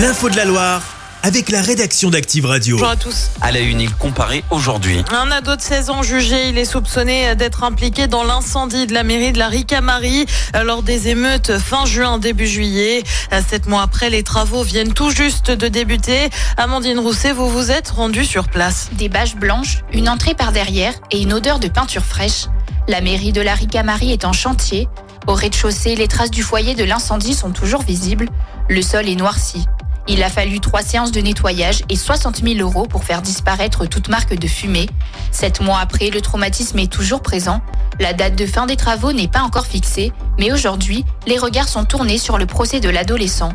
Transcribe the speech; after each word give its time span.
L'info 0.00 0.30
de 0.30 0.36
la 0.36 0.46
Loire 0.46 0.82
avec 1.22 1.50
la 1.50 1.60
rédaction 1.60 2.08
d'Active 2.08 2.46
Radio. 2.46 2.76
Bonjour 2.76 2.90
à 2.90 2.96
tous. 2.96 3.32
À 3.42 3.52
la 3.52 3.60
une, 3.60 3.82
il 3.82 3.94
comparait 3.94 4.42
aujourd'hui. 4.50 5.04
Un 5.10 5.30
ado 5.30 5.56
de 5.56 5.60
16 5.60 5.90
ans 5.90 6.02
jugé, 6.02 6.48
il 6.48 6.56
est 6.56 6.64
soupçonné 6.64 7.34
d'être 7.34 7.64
impliqué 7.64 8.06
dans 8.06 8.24
l'incendie 8.24 8.86
de 8.86 8.94
la 8.94 9.02
mairie 9.02 9.32
de 9.32 9.38
la 9.38 9.48
Ricamarie 9.48 10.24
lors 10.64 10.82
des 10.82 11.08
émeutes 11.08 11.58
fin 11.58 11.84
juin, 11.84 12.16
début 12.16 12.46
juillet. 12.46 13.02
Sept 13.46 13.66
mois 13.66 13.82
après, 13.82 14.08
les 14.08 14.22
travaux 14.22 14.62
viennent 14.62 14.94
tout 14.94 15.10
juste 15.10 15.50
de 15.50 15.68
débuter. 15.68 16.30
Amandine 16.56 16.98
Rousset, 16.98 17.32
vous 17.32 17.50
vous 17.50 17.70
êtes 17.70 17.90
rendue 17.90 18.24
sur 18.24 18.48
place. 18.48 18.88
Des 18.92 19.10
bâches 19.10 19.36
blanches, 19.36 19.80
une 19.92 20.08
entrée 20.08 20.34
par 20.34 20.52
derrière 20.52 20.94
et 21.10 21.20
une 21.20 21.34
odeur 21.34 21.58
de 21.58 21.68
peinture 21.68 22.06
fraîche. 22.06 22.46
La 22.88 23.02
mairie 23.02 23.32
de 23.32 23.42
la 23.42 23.54
Ricamarie 23.54 24.12
est 24.12 24.24
en 24.24 24.32
chantier. 24.32 24.88
Au 25.26 25.34
rez-de-chaussée, 25.34 25.94
les 25.94 26.08
traces 26.08 26.30
du 26.30 26.42
foyer 26.42 26.74
de 26.74 26.84
l'incendie 26.84 27.34
sont 27.34 27.50
toujours 27.50 27.82
visibles. 27.82 28.30
Le 28.70 28.80
sol 28.80 29.06
est 29.06 29.16
noirci. 29.16 29.66
Il 30.08 30.22
a 30.22 30.28
fallu 30.28 30.60
trois 30.60 30.82
séances 30.82 31.12
de 31.12 31.20
nettoyage 31.20 31.82
et 31.88 31.96
60 31.96 32.42
000 32.42 32.58
euros 32.60 32.86
pour 32.86 33.04
faire 33.04 33.22
disparaître 33.22 33.86
toute 33.86 34.08
marque 34.08 34.34
de 34.34 34.48
fumée. 34.48 34.88
Sept 35.30 35.60
mois 35.60 35.78
après, 35.78 36.10
le 36.10 36.20
traumatisme 36.20 36.78
est 36.78 36.90
toujours 36.90 37.22
présent. 37.22 37.60
La 38.00 38.12
date 38.12 38.34
de 38.34 38.46
fin 38.46 38.66
des 38.66 38.76
travaux 38.76 39.12
n'est 39.12 39.28
pas 39.28 39.42
encore 39.42 39.66
fixée, 39.66 40.12
mais 40.38 40.52
aujourd'hui, 40.52 41.04
les 41.26 41.38
regards 41.38 41.68
sont 41.68 41.84
tournés 41.84 42.18
sur 42.18 42.38
le 42.38 42.46
procès 42.46 42.80
de 42.80 42.88
l'adolescent. 42.88 43.52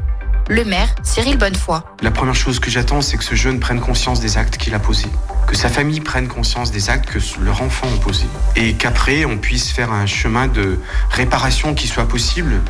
Le 0.48 0.63
maire, 0.63 0.94
Cyril 1.02 1.38
Bonnefoy. 1.38 1.81
La 2.03 2.12
première 2.12 2.36
chose 2.36 2.59
que 2.59 2.70
j'attends, 2.70 3.02
c'est 3.02 3.17
que 3.17 3.23
ce 3.23 3.34
jeune 3.34 3.59
prenne 3.59 3.80
conscience 3.80 4.20
des 4.20 4.38
actes 4.38 4.58
qu'il 4.58 4.75
a 4.75 4.80
posés, 4.80 5.09
que 5.48 5.55
sa 5.55 5.70
famille 5.70 6.02
prenne 6.02 6.27
conscience 6.27 6.70
des 6.72 6.91
actes 6.91 7.09
que 7.09 7.17
leur 7.41 7.64
enfant 7.64 7.88
a 7.88 8.00
posés, 8.00 8.27
et 8.55 8.73
qu'après, 8.73 9.25
on 9.25 9.39
puisse 9.39 9.72
faire 9.72 9.91
un 9.91 10.05
chemin 10.05 10.48
de 10.48 10.80
réparation 11.09 11.73
qui 11.73 11.88
soit 11.88 12.08
possible 12.08 12.62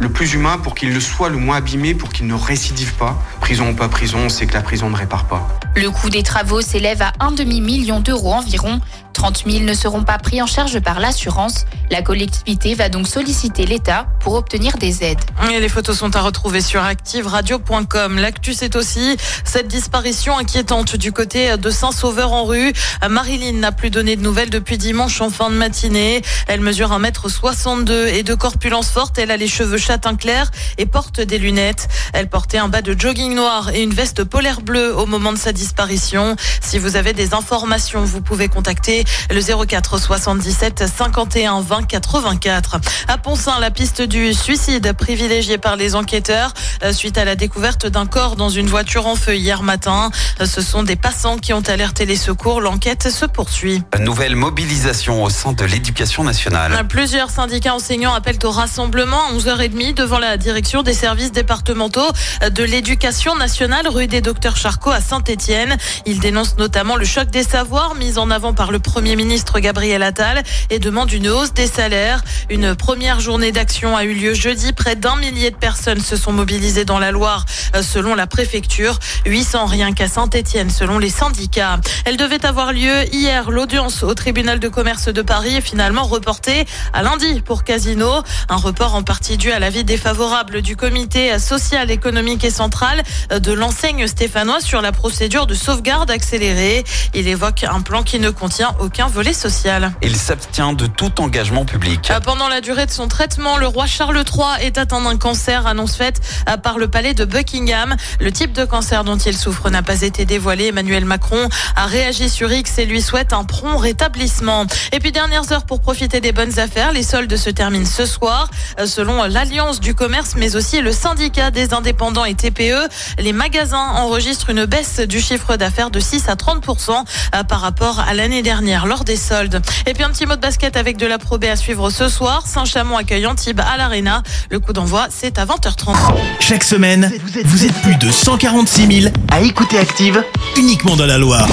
le 0.00 0.08
plus 0.08 0.32
humain 0.32 0.58
pour 0.58 0.74
qu'il 0.74 0.92
le 0.92 1.00
soit 1.00 1.28
le 1.28 1.36
moins 1.36 1.58
abîmé, 1.58 1.94
pour 1.94 2.08
qu'il 2.08 2.26
ne 2.26 2.34
récidive 2.34 2.94
pas. 2.94 3.22
Prison 3.40 3.70
ou 3.70 3.74
pas 3.74 3.88
prison, 3.88 4.18
on 4.24 4.28
sait 4.30 4.46
que 4.46 4.54
la 4.54 4.62
prison 4.62 4.88
ne 4.88 4.96
répare 4.96 5.26
pas. 5.26 5.46
Le 5.76 5.90
coût 5.90 6.08
des 6.08 6.22
travaux 6.22 6.62
s'élève 6.62 7.02
à 7.02 7.12
un 7.20 7.30
demi-million 7.30 8.00
d'euros 8.00 8.32
environ. 8.32 8.80
30 9.12 9.44
000 9.46 9.64
ne 9.64 9.74
seront 9.74 10.02
pas 10.02 10.18
pris 10.18 10.40
en 10.42 10.46
charge 10.46 10.80
par 10.80 11.00
l'assurance. 11.00 11.64
La 11.90 12.02
collectivité 12.02 12.74
va 12.74 12.88
donc 12.88 13.06
solliciter 13.06 13.66
l'État 13.66 14.06
pour 14.20 14.34
obtenir 14.34 14.76
des 14.78 15.04
aides. 15.04 15.20
Les 15.48 15.68
photos 15.68 15.98
sont 15.98 16.14
à 16.16 16.20
retrouver 16.20 16.60
sur 16.60 16.82
activeradio.com. 16.82 18.18
L'actu, 18.18 18.54
c'est 18.54 18.76
aussi 18.76 19.16
cette 19.44 19.68
disparition 19.68 20.38
inquiétante 20.38 20.96
du 20.96 21.12
côté 21.12 21.56
de 21.56 21.70
Saint-Sauveur-en-Rue. 21.70 22.72
Marilyn 23.08 23.58
n'a 23.58 23.72
plus 23.72 23.90
donné 23.90 24.16
de 24.16 24.22
nouvelles 24.22 24.50
depuis 24.50 24.78
dimanche 24.78 25.20
en 25.20 25.30
fin 25.30 25.50
de 25.50 25.56
matinée. 25.56 26.22
Elle 26.46 26.60
mesure 26.60 26.90
1m62 26.90 28.08
et 28.08 28.22
de 28.22 28.34
corpulence 28.34 28.90
forte. 28.90 29.18
Elle 29.18 29.30
a 29.30 29.36
les 29.36 29.48
cheveux 29.48 29.78
châtain 29.78 30.16
clair 30.16 30.50
et 30.78 30.86
porte 30.86 31.20
des 31.20 31.38
lunettes. 31.38 31.88
Elle 32.12 32.28
portait 32.28 32.58
un 32.58 32.68
bas 32.68 32.82
de 32.82 32.98
jogging 32.98 33.34
noir 33.34 33.70
et 33.74 33.82
une 33.82 33.94
veste 33.94 34.24
polaire 34.24 34.60
bleue 34.60 34.96
au 34.96 35.06
moment 35.06 35.32
de 35.32 35.38
sa 35.38 35.52
disparition. 35.52 36.36
Si 36.60 36.78
vous 36.78 36.96
avez 36.96 37.12
des 37.12 37.34
informations, 37.34 38.04
vous 38.04 38.20
pouvez 38.20 38.48
contacter 38.48 38.99
le 39.30 39.66
04 39.66 39.98
77 39.98 40.84
51 40.86 41.60
20 41.60 41.86
84. 41.86 42.78
À 43.08 43.18
Poncin, 43.18 43.58
la 43.60 43.70
piste 43.70 44.02
du 44.02 44.32
suicide 44.34 44.92
privilégiée 44.92 45.58
par 45.58 45.76
les 45.76 45.94
enquêteurs 45.94 46.52
euh, 46.82 46.92
suite 46.92 47.18
à 47.18 47.24
la 47.24 47.36
découverte 47.36 47.86
d'un 47.86 48.06
corps 48.06 48.36
dans 48.36 48.48
une 48.48 48.66
voiture 48.66 49.06
en 49.06 49.16
feu 49.16 49.36
hier 49.36 49.62
matin. 49.62 50.10
Euh, 50.40 50.46
ce 50.46 50.62
sont 50.62 50.82
des 50.82 50.96
passants 50.96 51.36
qui 51.36 51.52
ont 51.52 51.62
alerté 51.68 52.06
les 52.06 52.16
secours. 52.16 52.60
L'enquête 52.60 53.10
se 53.10 53.24
poursuit. 53.24 53.82
Nouvelle 53.98 54.36
mobilisation 54.36 55.22
au 55.22 55.30
sein 55.30 55.52
de 55.52 55.64
l'éducation 55.64 56.24
nationale. 56.24 56.86
Plusieurs 56.88 57.30
syndicats 57.30 57.74
enseignants 57.74 58.14
appellent 58.14 58.38
au 58.44 58.50
rassemblement 58.50 59.28
à 59.28 59.32
11h30 59.34 59.94
devant 59.94 60.18
la 60.18 60.36
direction 60.36 60.82
des 60.82 60.94
services 60.94 61.32
départementaux 61.32 62.10
de 62.48 62.64
l'éducation 62.64 63.36
nationale 63.36 63.88
rue 63.88 64.06
des 64.06 64.20
Docteurs 64.20 64.56
Charcot 64.56 64.90
à 64.90 65.00
Saint-Étienne. 65.00 65.76
Ils 66.06 66.20
dénoncent 66.20 66.56
notamment 66.56 66.96
le 66.96 67.04
choc 67.04 67.30
des 67.30 67.42
savoirs 67.42 67.94
mis 67.94 68.18
en 68.18 68.30
avant 68.30 68.54
par 68.54 68.72
le 68.72 68.78
Premier 68.90 69.14
ministre 69.14 69.60
Gabriel 69.60 70.02
Attal 70.02 70.42
et 70.68 70.80
demandent 70.80 71.12
une 71.12 71.28
hausse 71.28 71.52
des 71.52 71.68
salaires. 71.68 72.24
Une 72.48 72.74
première 72.74 73.20
journée 73.20 73.52
d'action 73.52 73.96
a 73.96 74.02
eu 74.02 74.14
lieu 74.14 74.34
jeudi. 74.34 74.72
Près 74.72 74.96
d'un 74.96 75.14
millier 75.14 75.52
de 75.52 75.56
personnes 75.56 76.00
se 76.00 76.16
sont 76.16 76.32
mobilisées 76.32 76.84
dans 76.84 76.98
la 76.98 77.12
Loire 77.12 77.46
selon 77.82 78.16
la 78.16 78.26
préfecture. 78.26 78.98
800 79.26 79.66
rien 79.66 79.92
qu'à 79.92 80.08
Saint-Étienne 80.08 80.70
selon 80.70 80.98
les 80.98 81.08
syndicats. 81.08 81.78
Elle 82.04 82.16
devait 82.16 82.44
avoir 82.44 82.72
lieu 82.72 83.04
hier. 83.14 83.52
L'audience 83.52 84.02
au 84.02 84.12
tribunal 84.14 84.58
de 84.58 84.68
commerce 84.68 85.06
de 85.06 85.22
Paris 85.22 85.54
est 85.54 85.60
finalement 85.60 86.02
reportée 86.02 86.64
à 86.92 87.04
lundi 87.04 87.42
pour 87.42 87.62
Casino. 87.62 88.10
Un 88.48 88.56
report 88.56 88.96
en 88.96 89.04
partie 89.04 89.36
dû 89.36 89.52
à 89.52 89.60
l'avis 89.60 89.84
défavorable 89.84 90.62
du 90.62 90.74
comité 90.74 91.38
social, 91.38 91.92
économique 91.92 92.42
et 92.42 92.50
central 92.50 93.04
de 93.30 93.52
l'enseigne 93.52 94.08
stéphanoise 94.08 94.64
sur 94.64 94.82
la 94.82 94.90
procédure 94.90 95.46
de 95.46 95.54
sauvegarde 95.54 96.10
accélérée. 96.10 96.82
Il 97.14 97.28
évoque 97.28 97.62
un 97.62 97.82
plan 97.82 98.02
qui 98.02 98.18
ne 98.18 98.30
contient 98.30 98.74
aucun 98.80 99.06
volet 99.06 99.32
social. 99.32 99.92
Il 100.02 100.16
s'abstient 100.16 100.72
de 100.72 100.86
tout 100.86 101.20
engagement 101.20 101.64
public. 101.64 102.12
Pendant 102.24 102.48
la 102.48 102.60
durée 102.60 102.86
de 102.86 102.90
son 102.90 103.08
traitement, 103.08 103.58
le 103.58 103.66
roi 103.66 103.86
Charles 103.86 104.16
III 104.16 104.66
est 104.66 104.78
atteint 104.78 105.00
d'un 105.00 105.16
cancer, 105.16 105.66
annonce 105.66 105.96
faite 105.96 106.20
par 106.62 106.78
le 106.78 106.88
palais 106.88 107.14
de 107.14 107.24
Buckingham. 107.24 107.94
Le 108.20 108.32
type 108.32 108.52
de 108.52 108.64
cancer 108.64 109.04
dont 109.04 109.16
il 109.16 109.36
souffre 109.36 109.70
n'a 109.70 109.82
pas 109.82 110.02
été 110.02 110.24
dévoilé. 110.24 110.66
Emmanuel 110.68 111.04
Macron 111.04 111.48
a 111.76 111.86
réagi 111.86 112.28
sur 112.28 112.50
X 112.50 112.78
et 112.78 112.86
lui 112.86 113.02
souhaite 113.02 113.32
un 113.32 113.44
prompt 113.44 113.76
rétablissement. 113.76 114.66
Et 114.92 114.98
puis 114.98 115.12
dernières 115.12 115.52
heures 115.52 115.64
pour 115.64 115.80
profiter 115.80 116.20
des 116.20 116.32
bonnes 116.32 116.58
affaires, 116.58 116.92
les 116.92 117.02
soldes 117.02 117.36
se 117.36 117.50
terminent 117.50 117.86
ce 117.86 118.06
soir. 118.06 118.48
Selon 118.86 119.24
l'Alliance 119.24 119.80
du 119.80 119.94
commerce, 119.94 120.34
mais 120.36 120.56
aussi 120.56 120.80
le 120.80 120.92
syndicat 120.92 121.50
des 121.50 121.74
indépendants 121.74 122.24
et 122.24 122.34
TPE, 122.34 122.88
les 123.18 123.32
magasins 123.32 123.88
enregistrent 123.96 124.50
une 124.50 124.64
baisse 124.64 125.00
du 125.00 125.20
chiffre 125.20 125.56
d'affaires 125.56 125.90
de 125.90 126.00
6 126.00 126.28
à 126.28 126.34
30% 126.34 127.04
par 127.46 127.60
rapport 127.60 128.00
à 128.00 128.14
l'année 128.14 128.42
dernière 128.42 128.69
lors 128.86 129.04
des 129.04 129.16
soldes. 129.16 129.60
Et 129.86 129.94
puis 129.94 130.02
un 130.02 130.10
petit 130.10 130.26
mot 130.26 130.36
de 130.36 130.40
basket 130.40 130.76
avec 130.76 130.96
de 130.96 131.06
la 131.06 131.18
Pro 131.18 131.38
B 131.38 131.44
à 131.44 131.56
suivre 131.56 131.90
ce 131.90 132.08
soir. 132.08 132.44
Saint-Chamond 132.46 132.96
accueille 132.96 133.26
Antibes 133.26 133.60
à 133.60 133.76
l'Arena. 133.76 134.22
Le 134.50 134.60
coup 134.60 134.72
d'envoi, 134.72 135.08
c'est 135.10 135.38
à 135.38 135.44
20h30. 135.44 135.96
Chaque 136.38 136.64
semaine, 136.64 137.12
vous 137.44 137.64
êtes 137.64 137.74
plus 137.82 137.96
de 137.96 138.10
146 138.10 139.02
000 139.02 139.14
à 139.30 139.40
écouter 139.40 139.78
Active 139.78 140.22
uniquement 140.56 140.96
dans 140.96 141.06
la 141.06 141.18
Loire. 141.18 141.48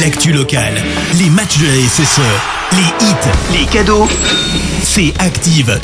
L'actu 0.00 0.32
locale, 0.32 0.74
les 1.14 1.30
matchs 1.30 1.58
de 1.58 1.66
la 1.66 1.88
SSE, 1.88 2.20
les 2.72 3.06
hits, 3.06 3.58
les 3.58 3.66
cadeaux, 3.66 4.08
c'est 4.82 5.12
Active. 5.18 5.80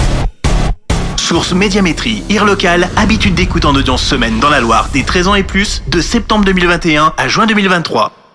Source 1.16 1.52
Médiamétrie, 1.52 2.22
IR 2.28 2.44
local, 2.44 2.88
habitude 2.96 3.34
d'écoute 3.34 3.64
en 3.64 3.74
audience 3.74 4.02
semaine 4.02 4.38
dans 4.38 4.50
la 4.50 4.60
Loire 4.60 4.88
des 4.92 5.02
13 5.02 5.28
ans 5.28 5.34
et 5.34 5.42
plus, 5.42 5.82
de 5.88 6.00
septembre 6.00 6.44
2021 6.44 7.14
à 7.16 7.28
juin 7.28 7.46
2023. 7.46 8.25